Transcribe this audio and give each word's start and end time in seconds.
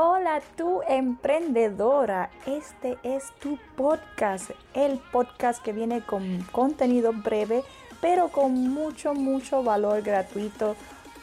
Hola, 0.00 0.40
tu 0.56 0.80
emprendedora. 0.86 2.30
Este 2.46 2.98
es 3.02 3.32
tu 3.40 3.58
podcast, 3.74 4.52
el 4.72 5.00
podcast 5.10 5.60
que 5.60 5.72
viene 5.72 6.06
con 6.06 6.40
contenido 6.52 7.12
breve, 7.12 7.64
pero 8.00 8.28
con 8.28 8.52
mucho, 8.68 9.14
mucho 9.14 9.64
valor 9.64 10.02
gratuito. 10.02 10.76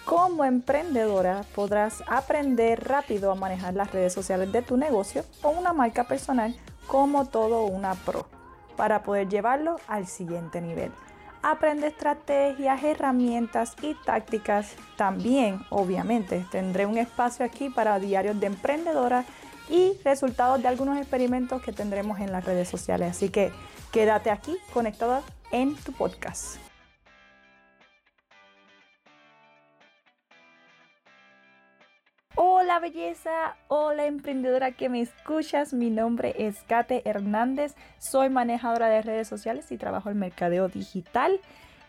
Como 0.04 0.44
emprendedora 0.44 1.46
podrás 1.56 2.04
aprender 2.06 2.86
rápido 2.86 3.32
a 3.32 3.36
manejar 3.36 3.76
las 3.76 3.94
redes 3.94 4.12
sociales 4.12 4.52
de 4.52 4.62
tu 4.62 4.76
negocio 4.76 5.24
o 5.42 5.52
una 5.52 5.72
marca 5.72 6.04
personal 6.04 6.54
como 6.86 7.30
todo 7.30 7.64
una 7.64 7.96
pro 7.96 8.26
para 8.76 9.04
poder 9.04 9.30
llevarlo 9.30 9.80
al 9.88 10.06
siguiente 10.06 10.60
nivel 10.60 10.92
aprende 11.52 11.88
estrategias, 11.88 12.84
herramientas 12.84 13.76
y 13.82 13.94
tácticas. 14.06 14.76
También, 14.98 15.62
obviamente, 15.70 16.44
tendré 16.52 16.88
un 16.88 16.98
espacio 16.98 17.46
aquí 17.46 17.70
para 17.70 18.00
diarios 18.00 18.40
de 18.40 18.48
emprendedora 18.48 19.26
y 19.70 19.94
resultados 20.04 20.62
de 20.62 20.68
algunos 20.68 20.98
experimentos 20.98 21.62
que 21.62 21.72
tendremos 21.72 22.20
en 22.20 22.32
las 22.32 22.44
redes 22.44 22.68
sociales. 22.68 23.12
Así 23.12 23.30
que 23.30 23.52
quédate 23.92 24.32
aquí 24.32 24.58
conectada 24.74 25.22
en 25.52 25.76
tu 25.76 25.92
podcast. 25.92 26.58
Hola 32.66 32.80
belleza, 32.80 33.56
hola 33.68 34.08
emprendedora 34.08 34.72
que 34.72 34.90
me 34.90 35.00
escuchas, 35.00 35.72
mi 35.72 35.92
nombre 35.92 36.34
es 36.40 36.64
Kate 36.64 37.04
Hernández, 37.06 37.76
soy 38.00 38.30
manejadora 38.30 38.88
de 38.88 39.04
redes 39.04 39.28
sociales 39.28 39.72
y 39.72 39.78
trabajo 39.78 40.10
en 40.10 40.18
mercadeo 40.18 40.68
digital. 40.68 41.40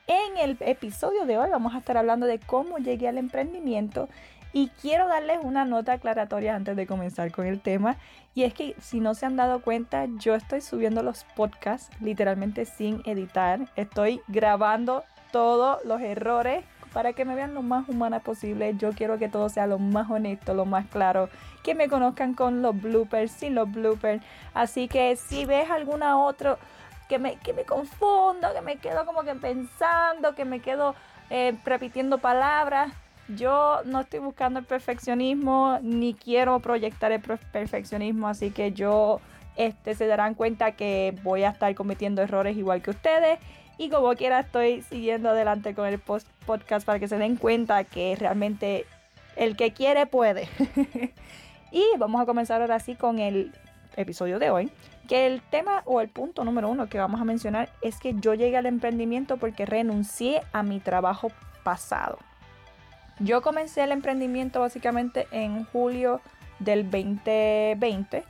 En 0.07 0.37
el 0.37 0.59
episodio 0.61 1.25
de 1.25 1.39
hoy 1.39 1.49
vamos 1.49 1.75
a 1.75 1.79
estar 1.79 1.97
hablando 1.97 2.27
de 2.27 2.39
cómo 2.41 2.77
llegué 2.77 3.09
al 3.09 3.16
emprendimiento 3.16 4.11
y 4.52 4.69
quiero 4.83 5.09
darles 5.09 5.39
una 5.43 5.65
nota 5.65 5.95
aclaratoria 5.95 6.55
antes 6.55 6.77
de 6.77 6.87
comenzar 6.87 7.33
con 7.33 7.46
el 7.46 7.59
tema. 7.63 7.96
Y 8.35 8.43
es 8.43 8.52
que 8.52 8.77
si 8.79 9.01
no 9.01 9.15
se 9.15 9.24
han 9.24 9.37
dado 9.37 9.63
cuenta, 9.63 10.05
yo 10.18 10.35
estoy 10.35 10.61
subiendo 10.61 11.02
los 11.02 11.24
podcasts 11.37 11.88
literalmente 12.02 12.66
sin 12.66 13.01
editar. 13.07 13.61
Estoy 13.77 14.21
grabando 14.29 15.05
todos 15.33 15.83
los 15.87 16.02
errores 16.02 16.66
para 16.92 17.12
que 17.12 17.24
me 17.24 17.34
vean 17.34 17.54
lo 17.54 17.62
más 17.62 17.88
humana 17.88 18.20
posible. 18.20 18.74
Yo 18.76 18.92
quiero 18.92 19.18
que 19.18 19.29
todo 19.29 19.48
sea 19.48 19.66
lo 19.66 19.79
más 19.79 20.10
honesto, 20.10 20.54
lo 20.54 20.65
más 20.65 20.87
claro, 20.87 21.28
que 21.62 21.74
me 21.74 21.88
conozcan 21.88 22.34
con 22.34 22.62
los 22.62 22.80
bloopers, 22.80 23.30
sin 23.30 23.54
los 23.54 23.70
bloopers. 23.70 24.23
Así 24.54 24.88
que 24.88 25.16
si 25.16 25.45
ves 25.45 25.70
alguna 25.70 26.18
otra 26.18 26.59
que 27.09 27.18
me, 27.18 27.37
que 27.37 27.52
me 27.52 27.65
confundo, 27.65 28.48
que 28.54 28.60
me 28.62 28.76
quedo 28.76 29.06
como 29.06 29.23
que 29.23 29.34
pensando, 29.34 30.34
que 30.34 30.45
me 30.45 30.60
quedo 30.60 30.95
eh, 31.30 31.54
repitiendo 31.65 32.18
palabras, 32.18 32.93
yo 33.28 33.80
no 33.84 34.00
estoy 34.00 34.21
buscando 34.21 34.60
el 34.60 34.65
perfeccionismo 34.65 35.78
ni 35.82 36.15
quiero 36.15 36.60
proyectar 36.60 37.10
el 37.12 37.21
perfeccionismo, 37.21 38.28
así 38.28 38.50
que 38.50 38.73
yo 38.73 39.21
este, 39.56 39.95
se 39.95 40.06
darán 40.06 40.34
cuenta 40.34 40.73
que 40.73 41.15
voy 41.23 41.43
a 41.43 41.50
estar 41.50 41.74
cometiendo 41.74 42.23
errores 42.23 42.56
igual 42.56 42.82
que 42.82 42.90
ustedes 42.90 43.38
y 43.79 43.91
como 43.91 44.15
quiera 44.15 44.41
estoy 44.41 44.82
siguiendo 44.82 45.30
adelante 45.30 45.74
con 45.74 45.87
el 45.87 45.99
podcast 45.99 46.87
para 46.87 46.99
que 46.99 47.09
se 47.09 47.19
den 47.19 47.37
cuenta 47.37 47.85
que 47.85 48.16
realmente 48.18 48.87
el 49.37 49.57
que 49.57 49.73
quiere 49.73 50.07
puede. 50.07 50.49
y 51.73 51.85
vamos 51.99 52.21
a 52.21 52.27
comenzar 52.27 52.60
ahora 52.60 52.80
sí 52.80 52.95
con 52.95 53.18
el 53.18 53.52
episodio 53.96 54.38
de 54.38 54.51
hoy. 54.51 54.71
Que 55.09 55.27
el 55.27 55.41
tema 55.41 55.83
o 55.85 56.01
el 56.01 56.09
punto 56.09 56.45
número 56.45 56.68
uno 56.68 56.88
que 56.88 56.99
vamos 56.99 57.21
a 57.21 57.24
mencionar 57.24 57.71
es 57.80 57.99
que 58.01 58.15
yo 58.15 58.35
llegué 58.35 58.57
al 58.57 58.66
emprendimiento 58.66 59.37
porque 59.37 59.66
renuncié 59.66 60.43
a 60.52 60.63
mi 60.63 60.80
trabajo 60.80 61.30
pasado. 61.63 62.18
Yo 63.21 63.40
comencé 63.40 63.85
el 63.85 63.93
emprendimiento 63.93 64.61
básicamente 64.61 65.27
en 65.31 65.65
julio 65.65 66.21
del 66.59 66.91
2020 66.91 68.25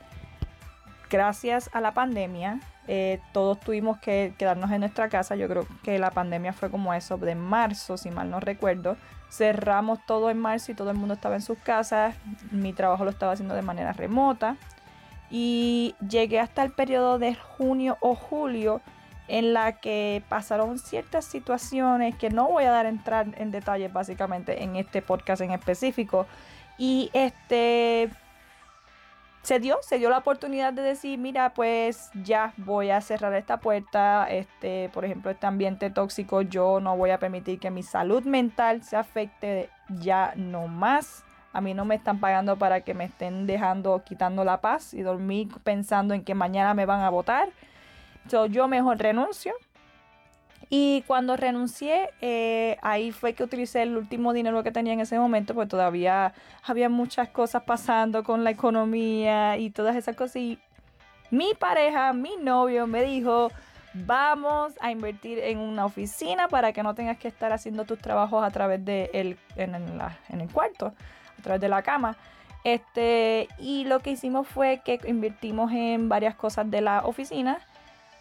gracias 1.08 1.70
a 1.72 1.80
la 1.80 1.92
pandemia, 1.92 2.60
eh, 2.88 3.20
todos 3.32 3.58
tuvimos 3.58 3.98
que 3.98 4.34
quedarnos 4.38 4.70
en 4.70 4.80
nuestra 4.80 5.08
casa. 5.08 5.34
Yo 5.36 5.48
creo 5.48 5.66
que 5.82 5.98
la 5.98 6.10
pandemia 6.10 6.52
fue 6.52 6.70
como 6.70 6.94
eso, 6.94 7.16
de 7.18 7.34
marzo, 7.34 7.96
si 7.96 8.10
mal 8.10 8.30
no 8.30 8.40
recuerdo. 8.40 8.96
Cerramos 9.30 9.98
todo 10.06 10.30
en 10.30 10.38
marzo 10.38 10.72
y 10.72 10.74
todo 10.74 10.90
el 10.90 10.96
mundo 10.96 11.14
estaba 11.14 11.34
en 11.34 11.42
sus 11.42 11.58
casas. 11.58 12.14
Mi 12.50 12.72
trabajo 12.72 13.04
lo 13.04 13.10
estaba 13.10 13.32
haciendo 13.32 13.54
de 13.54 13.62
manera 13.62 13.92
remota. 13.92 14.56
Y 15.30 15.96
llegué 16.08 16.38
hasta 16.38 16.62
el 16.62 16.70
periodo 16.70 17.18
de 17.18 17.34
junio 17.34 17.98
o 18.00 18.14
julio 18.14 18.80
en 19.28 19.52
la 19.52 19.80
que 19.80 20.22
pasaron 20.28 20.78
ciertas 20.78 21.24
situaciones 21.24 22.14
que 22.14 22.30
no 22.30 22.46
voy 22.46 22.62
a 22.62 22.70
dar 22.70 22.86
entrar 22.86 23.26
en 23.36 23.50
detalles 23.50 23.92
básicamente 23.92 24.62
en 24.62 24.76
este 24.76 25.02
podcast 25.02 25.42
en 25.42 25.50
específico. 25.50 26.26
Y 26.78 27.10
este 27.12 28.10
se 29.46 29.60
dio, 29.60 29.78
se 29.80 30.00
dio 30.00 30.10
la 30.10 30.18
oportunidad 30.18 30.72
de 30.72 30.82
decir, 30.82 31.20
mira, 31.20 31.54
pues 31.54 32.10
ya 32.24 32.52
voy 32.56 32.90
a 32.90 33.00
cerrar 33.00 33.32
esta 33.34 33.58
puerta, 33.58 34.26
este, 34.28 34.88
por 34.88 35.04
ejemplo, 35.04 35.30
este 35.30 35.46
ambiente 35.46 35.88
tóxico, 35.88 36.42
yo 36.42 36.80
no 36.80 36.96
voy 36.96 37.10
a 37.10 37.20
permitir 37.20 37.60
que 37.60 37.70
mi 37.70 37.84
salud 37.84 38.24
mental 38.24 38.82
se 38.82 38.96
afecte 38.96 39.70
ya 40.00 40.32
no 40.34 40.66
más. 40.66 41.22
A 41.52 41.60
mí 41.60 41.74
no 41.74 41.84
me 41.84 41.94
están 41.94 42.18
pagando 42.18 42.56
para 42.56 42.80
que 42.80 42.92
me 42.92 43.04
estén 43.04 43.46
dejando, 43.46 44.02
quitando 44.04 44.42
la 44.42 44.60
paz 44.60 44.92
y 44.92 45.02
dormir 45.02 45.46
pensando 45.62 46.12
en 46.12 46.24
que 46.24 46.34
mañana 46.34 46.74
me 46.74 46.84
van 46.84 47.02
a 47.02 47.10
votar. 47.10 47.48
So, 48.28 48.46
yo 48.46 48.66
mejor 48.66 48.98
renuncio 48.98 49.54
y 50.68 51.04
cuando 51.06 51.36
renuncié, 51.36 52.10
eh, 52.20 52.76
ahí 52.82 53.12
fue 53.12 53.34
que 53.34 53.44
utilicé 53.44 53.82
el 53.82 53.96
último 53.96 54.32
dinero 54.32 54.62
que 54.64 54.72
tenía 54.72 54.92
en 54.92 55.00
ese 55.00 55.18
momento, 55.18 55.54
porque 55.54 55.70
todavía 55.70 56.34
había 56.64 56.88
muchas 56.88 57.28
cosas 57.28 57.62
pasando 57.62 58.24
con 58.24 58.42
la 58.42 58.50
economía 58.50 59.58
y 59.58 59.70
todas 59.70 59.94
esas 59.94 60.16
cosas. 60.16 60.36
Y 60.36 60.58
mi 61.30 61.54
pareja, 61.54 62.12
mi 62.12 62.36
novio, 62.42 62.88
me 62.88 63.04
dijo, 63.04 63.52
vamos 63.94 64.74
a 64.80 64.90
invertir 64.90 65.38
en 65.38 65.58
una 65.58 65.84
oficina 65.84 66.48
para 66.48 66.72
que 66.72 66.82
no 66.82 66.94
tengas 66.94 67.16
que 67.18 67.28
estar 67.28 67.52
haciendo 67.52 67.84
tus 67.84 68.00
trabajos 68.00 68.44
a 68.44 68.50
través 68.50 68.84
de 68.84 69.10
el, 69.12 69.38
en, 69.54 69.74
en 69.74 70.40
el 70.40 70.50
cuarto, 70.50 70.92
a 71.38 71.42
través 71.42 71.60
de 71.60 71.68
la 71.68 71.82
cama. 71.82 72.16
Este, 72.64 73.46
y 73.60 73.84
lo 73.84 74.00
que 74.00 74.10
hicimos 74.10 74.48
fue 74.48 74.80
que 74.84 74.98
invertimos 75.06 75.70
en 75.70 76.08
varias 76.08 76.34
cosas 76.34 76.68
de 76.68 76.80
la 76.80 77.04
oficina 77.04 77.60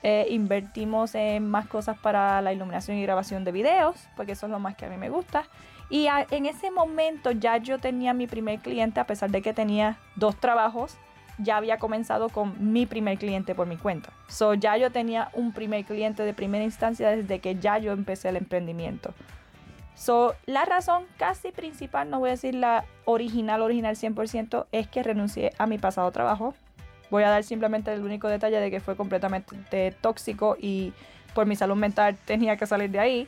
eh, 0.03 0.27
invertimos 0.29 1.15
en 1.15 1.49
más 1.49 1.67
cosas 1.67 1.97
para 1.97 2.41
la 2.41 2.53
iluminación 2.53 2.97
y 2.97 3.03
grabación 3.03 3.43
de 3.43 3.51
videos, 3.51 4.07
porque 4.15 4.33
eso 4.33 4.45
es 4.45 4.51
lo 4.51 4.59
más 4.59 4.75
que 4.75 4.85
a 4.85 4.89
mí 4.89 4.97
me 4.97 5.09
gusta. 5.09 5.45
Y 5.89 6.07
en 6.07 6.45
ese 6.45 6.71
momento 6.71 7.31
ya 7.31 7.57
yo 7.57 7.77
tenía 7.77 8.13
mi 8.13 8.27
primer 8.27 8.59
cliente, 8.59 8.99
a 8.99 9.07
pesar 9.07 9.29
de 9.29 9.41
que 9.41 9.53
tenía 9.53 9.97
dos 10.15 10.35
trabajos, 10.35 10.97
ya 11.37 11.57
había 11.57 11.77
comenzado 11.77 12.29
con 12.29 12.71
mi 12.71 12.85
primer 12.85 13.17
cliente 13.17 13.55
por 13.55 13.67
mi 13.67 13.77
cuenta. 13.77 14.11
So 14.27 14.53
ya 14.53 14.77
yo 14.77 14.91
tenía 14.91 15.29
un 15.33 15.51
primer 15.51 15.85
cliente 15.85 16.23
de 16.23 16.33
primera 16.33 16.63
instancia 16.63 17.09
desde 17.09 17.39
que 17.39 17.55
ya 17.55 17.77
yo 17.77 17.91
empecé 17.91 18.29
el 18.29 18.37
emprendimiento. 18.37 19.13
So, 19.95 20.35
la 20.45 20.65
razón 20.65 21.05
casi 21.17 21.51
principal, 21.51 22.09
no 22.09 22.19
voy 22.19 22.27
a 22.27 22.31
decir 22.31 22.53
la 22.53 22.83
original, 23.05 23.61
original 23.61 23.95
100%, 23.95 24.65
es 24.73 24.87
que 24.87 25.03
renuncié 25.03 25.53
a 25.57 25.67
mi 25.67 25.77
pasado 25.77 26.11
trabajo 26.11 26.53
Voy 27.15 27.23
a 27.23 27.29
dar 27.29 27.45
simplemente 27.45 27.93
el 27.93 28.01
único 28.01 28.27
detalle 28.27 28.59
de 28.59 28.69
que 28.69 28.81
fue 28.81 28.97
completamente 28.97 29.95
tóxico 30.01 30.57
y 30.59 30.91
por 31.33 31.45
mi 31.45 31.55
salud 31.55 31.77
mental 31.77 32.17
tenía 32.25 32.57
que 32.57 32.67
salir 32.67 32.89
de 32.89 32.99
ahí. 32.99 33.27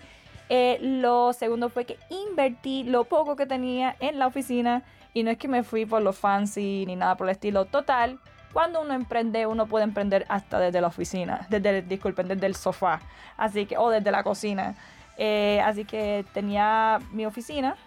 Eh, 0.49 0.77
lo 0.81 1.31
segundo 1.31 1.69
fue 1.69 1.85
que 1.85 1.97
invertí 2.09 2.83
lo 2.83 3.05
poco 3.05 3.37
que 3.37 3.45
tenía 3.45 3.95
en 4.01 4.19
la 4.19 4.27
oficina 4.27 4.83
y 5.13 5.23
no 5.23 5.31
es 5.31 5.37
que 5.37 5.47
me 5.47 5.63
fui 5.63 5.85
por 5.85 6.01
lo 6.01 6.11
fancy 6.11 6.83
ni 6.85 6.97
nada 6.97 7.15
por 7.15 7.27
el 7.27 7.31
estilo. 7.31 7.63
Total, 7.63 8.19
cuando 8.51 8.81
uno 8.81 8.93
emprende, 8.93 9.47
uno 9.47 9.67
puede 9.67 9.85
emprender 9.85 10.25
hasta 10.27 10.59
desde 10.59 10.81
la 10.81 10.87
oficina, 10.87 11.47
desde, 11.49 11.81
disculpen, 11.81 12.27
desde 12.27 12.45
el 12.45 12.55
sofá, 12.55 12.99
así 13.37 13.67
que, 13.67 13.77
o 13.77 13.89
desde 13.89 14.11
la 14.11 14.21
cocina. 14.23 14.75
Eh, 15.17 15.61
así 15.63 15.85
que 15.85 16.25
tenía 16.33 16.99
mi 17.13 17.25
oficina 17.25 17.77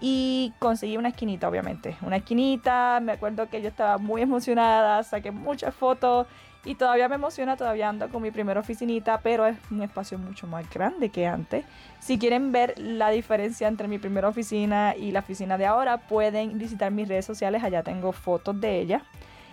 y 0.00 0.52
conseguí 0.58 0.96
una 0.96 1.08
esquinita, 1.08 1.48
obviamente. 1.48 1.96
Una 2.02 2.16
esquinita, 2.16 3.00
me 3.02 3.12
acuerdo 3.12 3.48
que 3.48 3.60
yo 3.60 3.68
estaba 3.68 3.98
muy 3.98 4.22
emocionada, 4.22 5.02
saqué 5.02 5.30
muchas 5.30 5.74
fotos 5.74 6.26
y 6.64 6.74
todavía 6.74 7.08
me 7.08 7.14
emociona, 7.14 7.56
todavía 7.56 7.88
ando 7.88 8.08
con 8.08 8.22
mi 8.22 8.30
primera 8.30 8.60
oficinita, 8.60 9.20
pero 9.22 9.46
es 9.46 9.56
un 9.70 9.82
espacio 9.82 10.18
mucho 10.18 10.46
más 10.46 10.68
grande 10.70 11.10
que 11.10 11.26
antes. 11.26 11.64
Si 12.00 12.18
quieren 12.18 12.52
ver 12.52 12.74
la 12.78 13.10
diferencia 13.10 13.68
entre 13.68 13.88
mi 13.88 13.98
primera 13.98 14.28
oficina 14.28 14.94
y 14.96 15.10
la 15.12 15.20
oficina 15.20 15.58
de 15.58 15.66
ahora, 15.66 15.98
pueden 15.98 16.58
visitar 16.58 16.90
mis 16.90 17.08
redes 17.08 17.24
sociales, 17.24 17.62
allá 17.62 17.82
tengo 17.82 18.12
fotos 18.12 18.60
de 18.60 18.80
ella. 18.80 19.02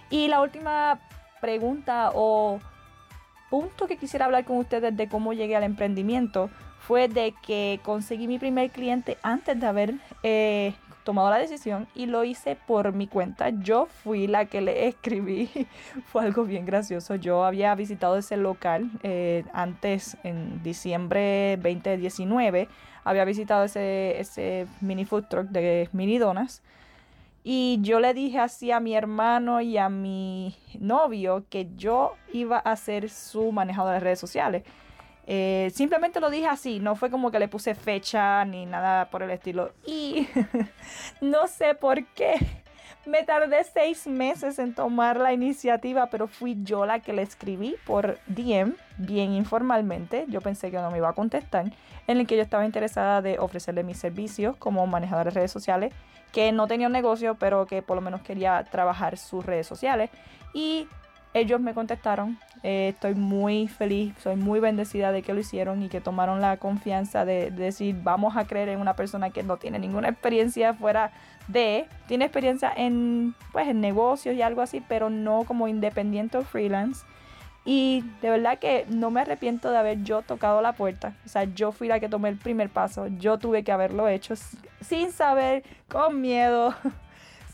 Y 0.10 0.28
la 0.28 0.42
última 0.42 1.00
pregunta 1.42 2.12
o 2.14 2.60
punto 3.50 3.88
que 3.88 3.98
quisiera 3.98 4.26
hablar 4.26 4.46
con 4.46 4.58
ustedes 4.58 4.96
de 4.96 5.08
cómo 5.08 5.34
llegué 5.34 5.56
al 5.56 5.64
emprendimiento 5.64 6.50
fue 6.80 7.08
de 7.08 7.34
que 7.46 7.80
conseguí 7.84 8.28
mi 8.28 8.40
primer 8.40 8.72
cliente 8.72 9.18
antes 9.22 9.60
de 9.60 9.68
haber 9.68 9.96
eh, 10.24 10.74
tomado 11.04 11.30
la 11.30 11.38
decisión 11.38 11.88
y 11.96 12.06
lo 12.06 12.24
hice 12.24 12.58
por 12.68 12.92
mi 12.92 13.08
cuenta. 13.08 13.50
Yo 13.50 13.86
fui 13.86 14.28
la 14.28 14.46
que 14.46 14.60
le 14.60 14.88
escribí. 14.88 15.50
fue 16.12 16.24
algo 16.24 16.44
bien 16.44 16.66
gracioso. 16.66 17.16
Yo 17.16 17.46
había 17.46 17.74
visitado 17.76 18.18
ese 18.18 18.36
local 18.36 18.92
eh, 19.04 19.46
antes, 19.54 20.18
en 20.24 20.62
diciembre 20.64 21.58
2019. 21.64 22.68
Había 23.06 23.24
visitado 23.24 23.64
ese, 23.64 24.20
ese 24.20 24.68
mini 24.82 25.06
food 25.06 25.26
truck 25.30 25.48
de 25.48 25.90
mini 25.94 26.18
donas. 26.18 26.62
Y 27.50 27.80
yo 27.80 28.02
le 28.02 28.14
dije 28.14 28.40
así 28.40 28.74
a 28.74 28.82
mi 28.82 28.94
hermano 28.94 29.62
y 29.62 29.78
a 29.78 29.88
mi 29.88 30.54
novio 30.78 31.46
que 31.50 31.70
yo 31.78 32.16
iba 32.34 32.58
a 32.58 32.76
ser 32.76 33.10
su 33.10 33.54
manejador 33.54 33.94
de 33.94 34.00
redes 34.02 34.20
sociales. 34.20 34.64
Eh, 35.26 35.72
simplemente 35.74 36.20
lo 36.20 36.30
dije 36.30 36.48
así, 36.48 36.82
no 36.82 36.98
fue 36.98 37.10
como 37.10 37.32
que 37.32 37.40
le 37.40 37.48
puse 37.48 37.74
fecha 37.74 38.44
ni 38.44 38.66
nada 38.66 39.10
por 39.10 39.24
el 39.24 39.30
estilo. 39.30 39.72
Y 39.86 40.28
no 41.22 41.48
sé 41.48 41.74
por 41.74 42.06
qué. 42.08 42.36
Me 43.07 43.24
tardé 43.24 43.63
seis 43.63 44.06
meses 44.06 44.59
en 44.59 44.75
tomar 44.75 45.15
la 45.15 45.31
iniciativa, 45.31 46.07
pero 46.07 46.27
fui 46.27 46.57
yo 46.63 46.86
la 46.86 47.00
que 47.00 47.13
le 47.13 47.21
escribí 47.21 47.77
por 47.86 48.19
DM, 48.27 48.75
bien 48.98 49.31
informalmente. 49.31 50.25
Yo 50.27 50.42
pensé 50.42 50.71
que 50.71 50.77
no 50.77 50.92
me 50.92 50.98
iba 50.98 51.07
a 51.07 51.13
contestar, 51.13 51.71
en 52.06 52.18
el 52.18 52.27
que 52.27 52.36
yo 52.36 52.42
estaba 52.42 52.65
interesada 52.65 53.21
de 53.21 53.39
ofrecerle 53.39 53.83
mis 53.83 53.98
servicios 53.98 54.57
como 54.57 54.86
manejadora 54.88 55.31
de 55.31 55.36
redes 55.36 55.51
sociales, 55.51 55.94
que 56.33 56.51
no 56.51 56.68
tenía 56.68 56.88
un 56.88 56.94
negocio, 56.94 57.36
pero 57.39 57.65
que 57.65 57.81
por 57.81 57.95
lo 57.95 58.01
menos 58.01 58.24
quería 58.24 58.62
trabajar 58.65 59.18
sus 59.18 59.45
redes 59.45 59.68
sociales. 59.68 60.10
Y 60.53 60.89
ellos 61.38 61.60
me 61.60 61.74
contestaron. 61.74 62.38
Eh, 62.63 62.89
estoy 62.89 63.16
muy 63.16 63.68
feliz, 63.68 64.13
soy 64.22 64.36
muy 64.36 64.60
bendecida 64.60 65.12
de 65.12 65.22
que 65.22 65.34
lo 65.34 65.39
hicieron 65.39 65.84
y 65.84 65.89
que 65.89 66.01
tomaron 66.01 66.42
la 66.42 66.57
confianza 66.57 67.25
de, 67.25 67.51
decir 67.51 67.95
vamos 68.04 68.36
a 68.36 68.45
creer 68.45 68.69
en 68.69 68.80
una 68.80 68.95
persona 68.95 69.30
que 69.30 69.44
no 69.44 69.57
tiene 69.57 69.80
ninguna 69.80 70.10
experiencia 70.10 70.74
fuera 70.74 71.12
de, 71.48 71.88
tiene 72.07 72.25
experiencia 72.25 72.74
en, 72.75 73.36
pues, 73.51 73.68
en 73.68 73.80
negocios 73.81 74.36
y 74.36 74.42
algo 74.42 74.62
así, 74.62 74.84
pero 74.88 75.10
no 75.10 75.44
como 75.45 75.68
independiente 75.68 76.38
o 76.38 76.44
freelance. 76.44 77.06
Y 77.63 78.06
de 78.22 78.30
verdad 78.30 78.60
que 78.60 78.86
no 78.88 79.12
me 79.12 79.22
arrepiento 79.22 79.69
de 79.72 79.78
haber 79.78 80.01
yo 80.04 80.22
tocado 80.22 80.62
la 80.62 80.72
puerta. 80.72 81.16
O 81.25 81.30
sea, 81.30 81.44
yo 81.44 81.74
fui 81.74 81.89
la 81.89 82.00
que 82.00 82.07
tomé 82.07 82.30
el 82.30 82.38
primer 82.38 82.69
paso. 82.69 83.07
Yo 83.19 83.38
tuve 83.39 83.63
que 83.63 83.74
haberlo 83.74 84.07
hecho 84.07 84.36
sin 84.80 85.12
saber, 85.12 85.63
con 85.89 86.22
miedo. 86.22 86.74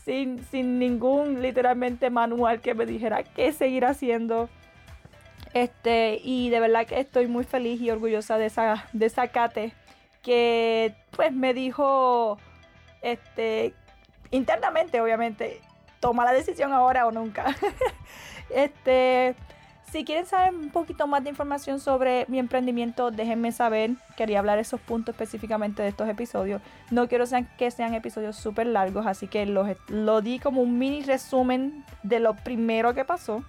sin, 0.04 0.78
ningún 0.78 1.40
literalmente 1.40 2.10
manual 2.10 2.60
que 2.60 2.74
me 2.74 2.86
dijera 2.86 3.22
qué 3.22 3.52
seguir 3.52 3.84
haciendo. 3.84 4.48
Este, 5.54 6.20
y 6.22 6.50
de 6.50 6.60
verdad 6.60 6.86
que 6.86 6.98
estoy 7.00 7.26
muy 7.26 7.44
feliz 7.44 7.80
y 7.80 7.90
orgullosa 7.90 8.38
de 8.38 8.46
esa, 8.46 8.86
de 8.92 9.06
esa 9.06 9.28
Kate 9.28 9.72
que 10.22 10.94
pues 11.10 11.32
me 11.32 11.52
dijo 11.54 12.38
este 13.02 13.74
internamente 14.30 15.00
obviamente 15.00 15.60
toma 16.00 16.24
la 16.24 16.32
decisión 16.32 16.72
ahora 16.72 17.06
o 17.06 17.12
nunca. 17.12 17.54
este 18.50 19.36
si 19.90 20.04
quieren 20.04 20.26
saber 20.26 20.54
un 20.54 20.70
poquito 20.70 21.06
más 21.06 21.22
de 21.22 21.30
información 21.30 21.78
sobre 21.78 22.26
mi 22.28 22.38
emprendimiento, 22.38 23.10
déjenme 23.10 23.52
saber. 23.52 23.92
Quería 24.16 24.40
hablar 24.40 24.58
esos 24.58 24.80
puntos 24.80 25.14
específicamente 25.14 25.82
de 25.82 25.88
estos 25.88 26.08
episodios. 26.08 26.60
No 26.90 27.08
quiero 27.08 27.24
que 27.56 27.70
sean 27.70 27.94
episodios 27.94 28.36
súper 28.36 28.66
largos, 28.66 29.06
así 29.06 29.28
que 29.28 29.46
los, 29.46 29.68
lo 29.88 30.20
di 30.20 30.38
como 30.38 30.62
un 30.62 30.78
mini 30.78 31.02
resumen 31.02 31.84
de 32.02 32.20
lo 32.20 32.34
primero 32.34 32.94
que 32.94 33.04
pasó. 33.04 33.44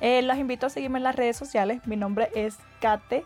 Eh, 0.00 0.22
los 0.22 0.36
invito 0.38 0.66
a 0.66 0.70
seguirme 0.70 0.98
en 0.98 1.04
las 1.04 1.16
redes 1.16 1.36
sociales. 1.36 1.86
Mi 1.86 1.96
nombre 1.96 2.30
es 2.34 2.58
Kate, 2.80 3.24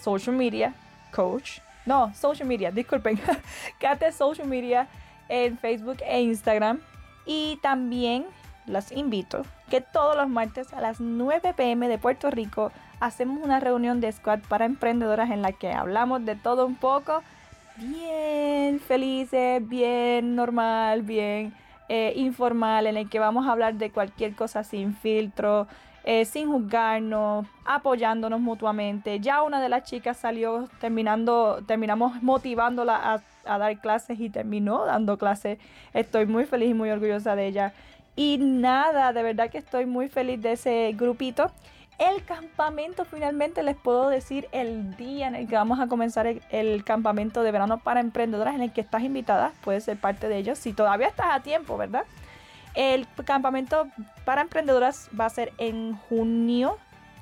Social 0.00 0.36
Media 0.36 0.74
Coach. 1.12 1.60
No, 1.86 2.14
Social 2.14 2.46
Media, 2.46 2.70
disculpen. 2.70 3.20
Kate 3.80 4.12
Social 4.12 4.46
Media 4.46 4.88
en 5.28 5.58
Facebook 5.58 5.98
e 6.06 6.20
Instagram. 6.20 6.80
Y 7.26 7.58
también 7.62 8.26
las 8.66 8.92
invito 8.92 9.42
que 9.70 9.80
todos 9.80 10.16
los 10.16 10.28
martes 10.28 10.72
a 10.72 10.80
las 10.80 11.00
9 11.00 11.54
pm 11.56 11.88
de 11.88 11.98
Puerto 11.98 12.30
Rico 12.30 12.72
hacemos 12.98 13.42
una 13.42 13.60
reunión 13.60 14.00
de 14.00 14.12
squad 14.12 14.40
para 14.48 14.66
emprendedoras 14.66 15.30
en 15.30 15.42
la 15.42 15.52
que 15.52 15.72
hablamos 15.72 16.24
de 16.24 16.36
todo 16.36 16.66
un 16.66 16.76
poco, 16.76 17.22
bien 17.76 18.80
felices, 18.80 19.66
bien 19.66 20.34
normal, 20.36 21.02
bien 21.02 21.54
eh, 21.88 22.12
informal, 22.16 22.86
en 22.86 22.96
el 22.96 23.08
que 23.08 23.18
vamos 23.18 23.46
a 23.46 23.52
hablar 23.52 23.74
de 23.74 23.90
cualquier 23.90 24.34
cosa 24.34 24.64
sin 24.64 24.94
filtro. 24.94 25.66
Eh, 26.02 26.24
sin 26.24 26.50
juzgarnos, 26.50 27.46
apoyándonos 27.66 28.40
mutuamente. 28.40 29.20
Ya 29.20 29.42
una 29.42 29.60
de 29.60 29.68
las 29.68 29.84
chicas 29.84 30.16
salió 30.16 30.66
terminando, 30.80 31.62
terminamos 31.66 32.22
motivándola 32.22 32.96
a, 32.96 33.20
a 33.44 33.58
dar 33.58 33.78
clases 33.80 34.18
y 34.18 34.30
terminó 34.30 34.86
dando 34.86 35.18
clases. 35.18 35.58
Estoy 35.92 36.24
muy 36.24 36.46
feliz 36.46 36.70
y 36.70 36.74
muy 36.74 36.88
orgullosa 36.88 37.36
de 37.36 37.48
ella. 37.48 37.74
Y 38.16 38.38
nada, 38.38 39.12
de 39.12 39.22
verdad 39.22 39.50
que 39.50 39.58
estoy 39.58 39.86
muy 39.86 40.08
feliz 40.08 40.42
de 40.42 40.52
ese 40.52 40.92
grupito. 40.96 41.50
El 41.98 42.24
campamento, 42.24 43.04
finalmente 43.04 43.62
les 43.62 43.76
puedo 43.76 44.08
decir 44.08 44.48
el 44.52 44.96
día 44.96 45.28
en 45.28 45.34
el 45.34 45.46
que 45.46 45.54
vamos 45.54 45.80
a 45.80 45.86
comenzar 45.86 46.26
el, 46.26 46.84
campamento 46.84 47.42
de 47.42 47.52
verano 47.52 47.78
para 47.78 48.00
emprendedoras 48.00 48.54
en 48.54 48.62
el 48.62 48.72
que 48.72 48.80
estás 48.80 49.02
invitada, 49.02 49.52
puedes 49.62 49.84
ser 49.84 49.98
parte 49.98 50.26
de 50.26 50.38
ellos 50.38 50.58
si 50.58 50.72
todavía 50.72 51.08
estás 51.08 51.26
a 51.30 51.40
tiempo, 51.40 51.76
¿verdad? 51.76 52.04
El 52.74 53.06
campamento 53.26 53.88
para 54.24 54.40
emprendedoras 54.40 55.10
va 55.18 55.26
a 55.26 55.30
ser 55.30 55.52
en 55.58 55.94
junio 55.94 56.78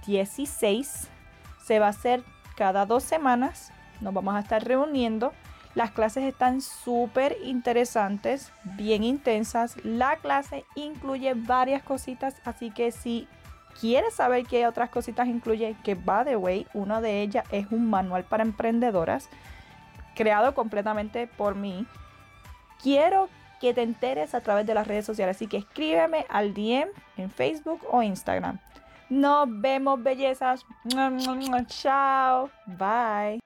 16. 0.07 1.09
Se 1.65 1.79
va 1.81 1.87
a 1.87 1.91
hacer 1.91 2.23
cada 2.57 2.87
dos 2.87 3.03
semanas. 3.03 3.73
Nos 4.01 4.15
vamos 4.15 4.37
a 4.37 4.41
estar 4.41 4.63
reuniendo 4.63 5.33
las 5.75 5.91
clases 5.93 6.25
están 6.25 6.61
súper 6.61 7.37
interesantes, 7.45 8.53
bien 8.65 9.05
intensas. 9.05 9.77
La 9.85 10.17
clase 10.17 10.65
incluye 10.75 11.35
varias 11.35 11.83
cositas, 11.83 12.37
así 12.45 12.71
que 12.71 12.91
si 12.91 13.29
quieres 13.81 14.15
saber 14.15 14.45
qué 14.47 14.67
otras 14.67 14.91
cositas 14.91 15.29
incluye, 15.29 15.77
que 15.85 15.95
va 15.95 16.25
de 16.25 16.37
way, 16.37 16.67
una 16.75 17.01
de 17.01 17.23
ellas 17.23 17.45
es 17.53 17.71
un 17.71 17.89
manual 17.89 18.25
para 18.25 18.43
emprendedoras 18.43 19.29
creado 20.19 20.53
completamente 20.53 21.29
por 21.29 21.55
mí. 21.55 21.87
Quiero 22.83 23.29
que 23.61 23.73
te 23.73 23.83
enteres 23.83 24.35
a 24.35 24.41
través 24.41 24.67
de 24.67 24.75
las 24.75 24.87
redes 24.87 25.07
sociales, 25.07 25.37
así 25.37 25.47
que 25.47 25.59
escríbeme 25.59 26.27
al 26.29 26.55
DM 26.55 26.89
en 27.17 27.31
Facebook 27.31 27.81
o 27.91 28.03
Instagram. 28.03 28.59
Nos 29.09 29.49
vemos, 29.49 30.03
bellezas. 30.03 30.67
Chao. 31.69 32.51
Bye. 32.67 33.41